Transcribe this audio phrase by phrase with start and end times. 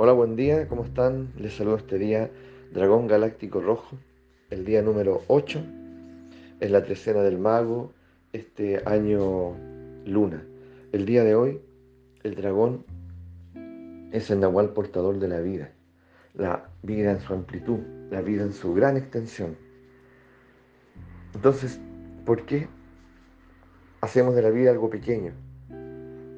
[0.00, 1.32] Hola, buen día, ¿cómo están?
[1.36, 2.30] Les saludo este día
[2.72, 3.98] Dragón Galáctico Rojo,
[4.48, 5.58] el día número 8,
[6.60, 7.90] en la trecena del mago,
[8.32, 9.56] este año
[10.04, 10.44] luna.
[10.92, 11.60] El día de hoy,
[12.22, 12.84] el dragón
[14.12, 15.72] es el nahual portador de la vida,
[16.32, 19.56] la vida en su amplitud, la vida en su gran extensión.
[21.34, 21.80] Entonces,
[22.24, 22.68] ¿por qué
[24.00, 25.32] hacemos de la vida algo pequeño?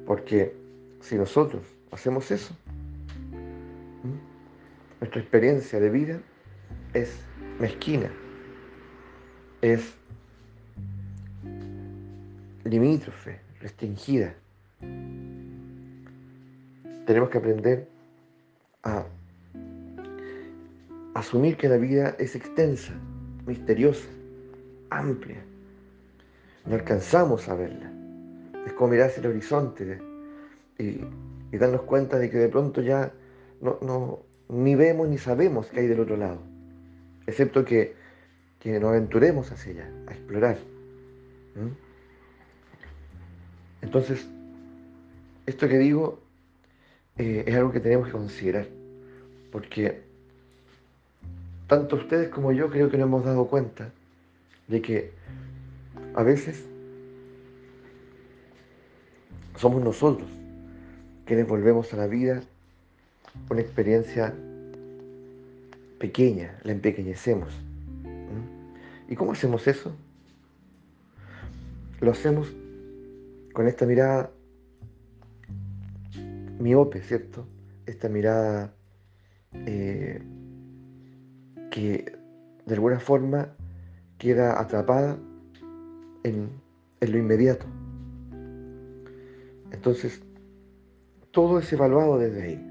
[0.07, 0.55] Porque
[0.99, 2.55] si nosotros hacemos eso,
[4.99, 6.19] nuestra experiencia de vida
[6.93, 7.19] es
[7.59, 8.11] mezquina,
[9.61, 9.93] es
[12.63, 14.33] limítrofe, restringida.
[17.05, 17.87] Tenemos que aprender
[18.83, 19.03] a
[21.13, 22.93] asumir que la vida es extensa,
[23.45, 24.07] misteriosa,
[24.89, 25.43] amplia.
[26.65, 27.91] No alcanzamos a verla.
[28.65, 29.99] Es como mirar hacia el horizonte
[30.77, 31.01] y,
[31.57, 33.11] darnos cuenta de que de pronto ya
[33.61, 36.39] no, ni vemos ni sabemos qué hay del otro lado,
[37.27, 37.95] excepto que,
[38.63, 40.57] nos aventuremos hacia allá, a explorar.
[43.81, 44.27] Entonces,
[45.45, 46.19] esto que digo
[47.17, 48.67] eh, es algo que tenemos que considerar,
[49.51, 50.01] porque
[51.67, 53.91] tanto ustedes como yo creo que nos hemos dado cuenta
[54.67, 55.11] de que
[56.15, 56.63] a veces
[59.55, 60.27] somos nosotros
[61.25, 62.41] quienes volvemos a la vida
[63.49, 64.33] una experiencia
[65.99, 67.53] pequeña, la empequeñecemos.
[69.07, 69.95] ¿Y cómo hacemos eso?
[71.99, 72.51] Lo hacemos
[73.53, 74.31] con esta mirada
[76.59, 77.45] miope, ¿cierto?
[77.85, 78.73] Esta mirada
[79.53, 80.21] eh,
[81.71, 82.17] que
[82.65, 83.53] de alguna forma
[84.17, 85.17] queda atrapada
[86.23, 86.49] en,
[87.01, 87.65] en lo inmediato.
[89.71, 90.21] Entonces,
[91.31, 92.70] todo es evaluado desde ahí.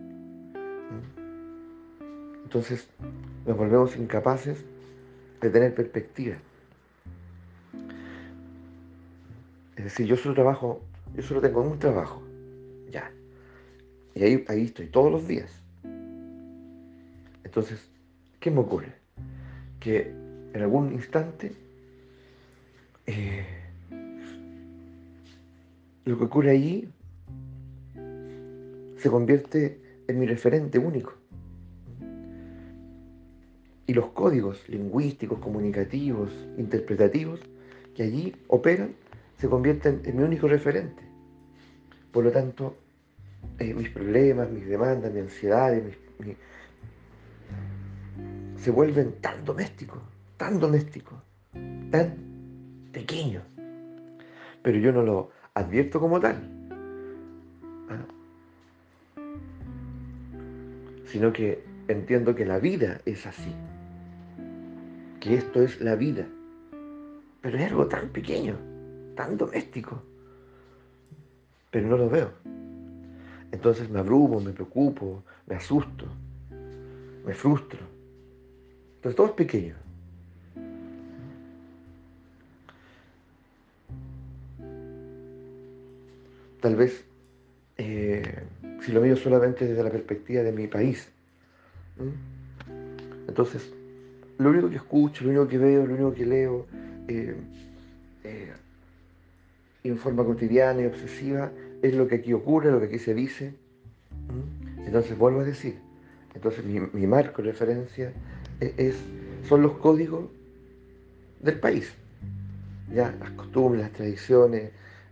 [2.51, 2.85] Entonces
[3.47, 4.59] nos volvemos incapaces
[5.41, 6.35] de tener perspectiva.
[9.77, 10.81] Es decir, yo solo trabajo,
[11.15, 12.21] yo solo tengo un trabajo,
[12.91, 13.13] ya.
[14.17, 15.49] Y ahí, ahí estoy todos los días.
[17.45, 17.89] Entonces,
[18.41, 18.95] ¿qué me ocurre?
[19.79, 20.13] Que
[20.53, 21.53] en algún instante
[23.07, 23.47] eh,
[26.05, 26.89] lo que ocurre allí
[28.97, 29.79] se convierte
[30.09, 31.20] en mi referente único
[33.91, 37.41] y los códigos lingüísticos, comunicativos, interpretativos
[37.97, 38.95] que allí operan
[39.37, 41.03] se convierten en mi único referente.
[42.13, 42.77] Por lo tanto,
[43.59, 45.99] eh, mis problemas, mis demandas, mis ansiedades,
[48.55, 49.99] se vuelven tan domésticos,
[50.37, 51.19] tan domésticos,
[51.91, 52.15] tan
[52.93, 53.43] pequeños.
[54.63, 56.37] Pero yo no lo advierto como tal.
[57.89, 58.07] ¿ah?
[61.07, 63.53] Sino que entiendo que la vida es así
[65.21, 66.27] que esto es la vida.
[67.43, 68.57] Pero es algo tan pequeño,
[69.15, 70.03] tan doméstico.
[71.71, 72.33] Pero no lo veo.
[73.53, 76.07] Entonces me abrumo, me preocupo, me asusto,
[77.25, 77.81] me frustro.
[78.97, 79.75] Entonces todo es pequeño.
[86.61, 87.05] Tal vez
[87.79, 88.45] eh,
[88.81, 91.11] si lo miro solamente desde la perspectiva de mi país.
[93.27, 93.73] Entonces,
[94.41, 96.67] lo único que escucho, lo único que veo, lo único que leo,
[97.09, 97.37] eh,
[98.25, 98.53] eh,
[99.85, 101.53] en forma cotidiana y obsesiva,
[101.83, 103.55] es lo que aquí ocurre, lo que aquí se dice.
[104.79, 105.77] Entonces vuelvo a decir,
[106.35, 108.15] entonces mi, marco de referencia
[108.61, 108.97] e, es,
[109.47, 110.31] son los códigos
[111.41, 111.93] del país.
[112.95, 114.71] Ya, las costumbres, las tradiciones,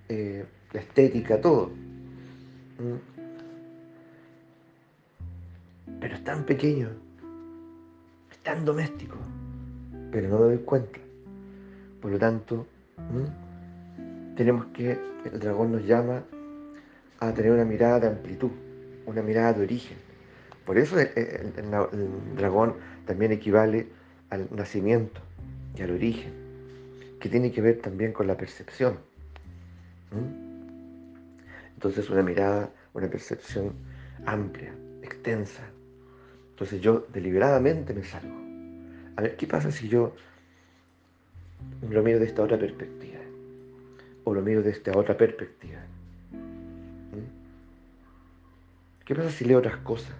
[0.08, 1.70] eh, la estética, todo.
[6.00, 7.07] Pero es tan pequeño
[8.48, 9.18] tan doméstico,
[10.10, 10.98] pero no me doy cuenta.
[12.00, 12.66] Por lo tanto,
[14.36, 14.98] tenemos que,
[15.30, 16.24] el dragón nos llama
[17.20, 18.50] a tener una mirada de amplitud,
[19.04, 19.98] una mirada de origen.
[20.64, 21.52] Por eso el,
[22.36, 23.88] dragón también equivale
[24.30, 25.20] al nacimiento
[25.76, 26.32] y al origen,
[27.20, 28.96] que tiene que ver también con la percepción.
[31.74, 33.74] Entonces una mirada, una percepción
[34.24, 34.72] amplia,
[35.02, 35.64] extensa,
[36.58, 38.34] entonces yo deliberadamente me salgo.
[39.14, 40.12] A ver, ¿qué pasa si yo
[41.88, 43.20] lo miro de esta otra perspectiva?
[44.24, 45.78] O lo miro de esta otra perspectiva.
[46.32, 47.30] ¿Mm?
[49.04, 50.16] ¿Qué pasa si leo otras cosas?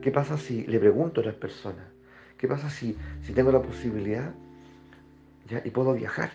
[0.00, 1.84] ¿Qué pasa si le pregunto a otras personas?
[2.38, 4.32] ¿Qué pasa si, si tengo la posibilidad
[5.64, 6.30] y puedo viajar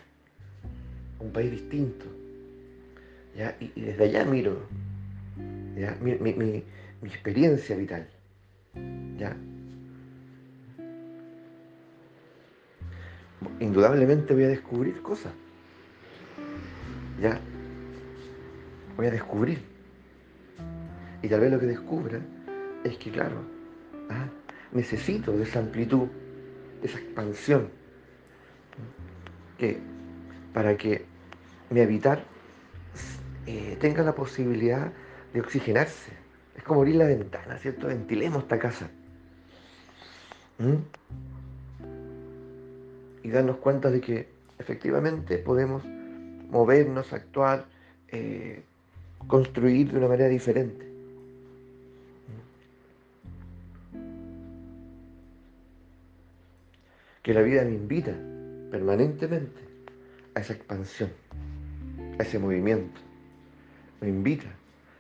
[1.22, 2.06] a un país distinto?
[3.62, 4.60] Y, desde allá miro
[5.72, 8.10] mi experiencia vital.
[9.18, 9.36] ¿Ya?
[13.60, 15.34] Indudablemente voy a descubrir cosas.
[17.22, 17.40] ¿Ya?
[18.96, 19.64] Voy a descubrir.
[21.22, 22.20] Y tal vez lo que descubra
[22.84, 23.42] es que, claro,
[24.10, 24.28] ¿ah?
[24.72, 26.08] necesito de esa amplitud,
[26.82, 27.70] de esa expansión,
[29.58, 29.80] que
[30.54, 31.06] para que
[31.70, 32.24] mi habitar
[33.46, 34.92] eh, tenga la posibilidad
[35.34, 36.27] de oxigenarse.
[36.58, 37.88] Es como abrir la ventana, ¿cierto?
[37.88, 38.90] Ventilemos esta casa.
[40.58, 40.76] ¿Mm?
[43.24, 44.28] Y darnos cuenta de que
[44.58, 45.84] efectivamente podemos
[46.50, 47.66] movernos, actuar,
[48.10, 48.64] eh,
[49.28, 50.88] construir de una manera diferente.
[57.22, 58.14] Que la vida me invita
[58.72, 59.60] permanentemente
[60.34, 61.12] a esa expansión,
[62.18, 63.02] a ese movimiento.
[64.00, 64.48] Me invita,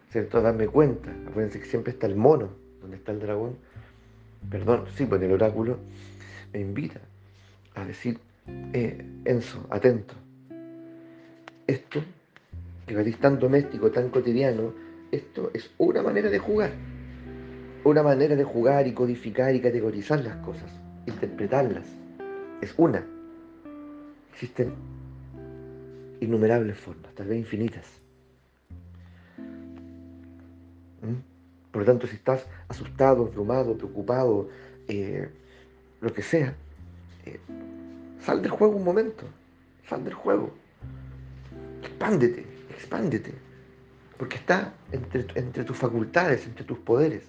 [0.09, 0.41] ¿cierto?
[0.41, 1.11] Darme cuenta.
[1.27, 2.49] Acuérdense que siempre está el mono,
[2.81, 3.57] donde está el dragón.
[4.49, 5.77] Perdón, sí, pues el oráculo.
[6.53, 6.99] Me invita
[7.75, 8.19] a decir,
[8.73, 10.13] eh, Enzo, atento.
[11.65, 12.01] Esto,
[12.85, 14.73] que va tan doméstico, tan cotidiano,
[15.11, 16.71] esto es una manera de jugar.
[17.83, 20.71] Una manera de jugar y codificar y categorizar las cosas,
[21.05, 21.87] interpretarlas.
[22.61, 23.05] Es una.
[24.31, 24.73] Existen
[26.19, 28.06] innumerables formas, tal vez infinitas.
[31.71, 34.49] Por lo tanto, si estás asustado, abrumado, preocupado,
[34.87, 35.29] eh,
[36.01, 36.55] lo que sea,
[37.25, 37.39] eh,
[38.21, 39.25] sal del juego un momento,
[39.87, 40.51] sal del juego,
[41.81, 43.33] expándete, expándete,
[44.17, 47.23] porque está entre, tus facultades, entre tus poderes.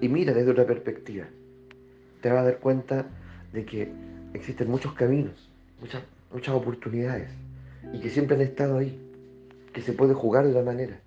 [0.00, 1.26] Y mira desde otra perspectiva.
[2.20, 3.06] Te vas a dar cuenta
[3.52, 3.92] de que
[4.34, 6.02] existen muchos caminos, muchas,
[6.32, 7.30] muchas oportunidades,
[7.92, 9.09] y que siempre han estado ahí,
[9.72, 11.00] que se puede jugar de la manera.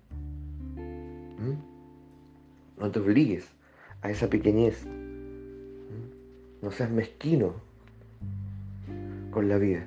[0.76, 2.80] ¿Mm?
[2.80, 3.46] No te obligues
[4.02, 4.84] a esa pequeñez.
[4.86, 6.64] ¿Mm?
[6.64, 7.54] No seas mezquino
[9.30, 9.84] con la vida.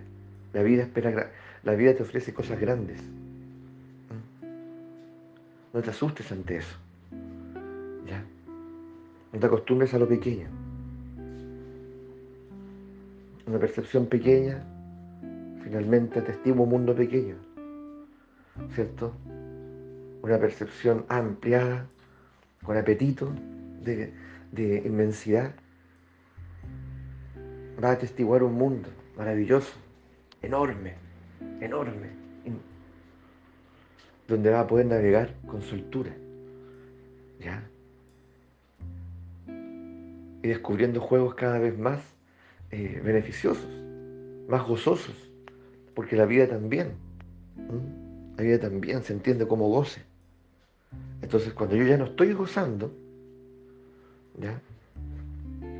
[0.53, 1.31] La vida espera,
[1.63, 3.01] la vida te ofrece cosas grandes.
[3.01, 4.45] ¿Mm?
[5.73, 6.77] No te asustes ante eso.
[8.05, 8.23] ¿Ya?
[9.33, 10.47] No te acostumbres a lo pequeño.
[13.47, 14.63] Una percepción pequeña
[15.67, 17.35] finalmente atestigua un mundo pequeño.
[18.73, 19.13] ¿Cierto?
[20.21, 21.87] Una percepción ampliada,
[22.63, 23.31] con apetito
[23.81, 24.13] de,
[24.51, 25.53] de inmensidad,
[27.83, 29.73] va a atestiguar un mundo maravilloso,
[30.41, 30.95] enorme,
[31.61, 32.09] enorme,
[34.27, 36.11] donde va a poder navegar con soltura.
[37.39, 37.63] ¿Ya?
[40.43, 41.99] Y descubriendo juegos cada vez más
[42.71, 43.67] eh, beneficiosos,
[44.47, 45.15] más gozosos,
[45.93, 46.91] porque la vida también,
[48.37, 50.01] la vida también se entiende como goce.
[51.21, 52.93] Entonces cuando yo ya no estoy gozando,
[54.39, 54.61] ¿ya?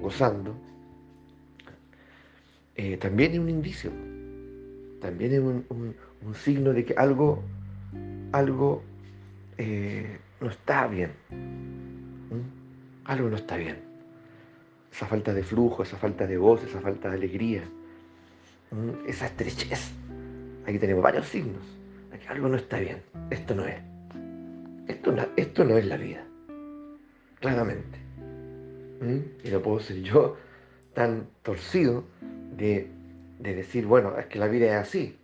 [0.01, 0.55] Gozando,
[2.75, 3.91] eh, también es un indicio,
[4.99, 5.95] también es un,
[6.33, 7.41] signo de que algo,
[8.31, 8.81] algo
[9.57, 11.11] eh, no está bien.
[13.05, 13.77] Algo no está bien.
[14.91, 17.63] Esa falta de flujo, esa falta de voz, esa falta de alegría,
[19.07, 19.91] esa estrechez.
[20.65, 21.76] Aquí tenemos varios signos.
[22.27, 23.01] Algo no está bien.
[23.29, 23.79] Esto no es.
[24.87, 26.23] Esto no, esto no es la vida.
[27.39, 27.99] Claramente.
[29.43, 30.37] Y no puedo ser yo
[30.93, 32.03] tan torcido
[32.55, 32.87] de,
[33.39, 35.15] de, decir, bueno, es que la vida es así.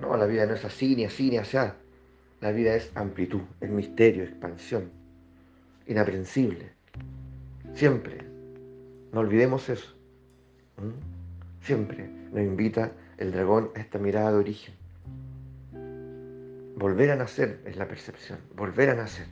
[0.00, 1.76] No, la vida no es así, ni así, ni allá.
[2.40, 4.90] La vida es amplitud, es misterio, expansión,
[5.86, 6.70] inaprensible.
[7.74, 8.18] Siempre.
[9.12, 9.94] No olvidemos eso.
[11.62, 14.74] Siempre nos invita el dragón a esta mirada de origen.
[16.76, 19.26] Volver a nacer es la percepción, volver a nacer.